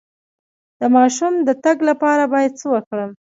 [0.79, 3.11] د ماشوم د تګ لپاره باید څه وکړم؟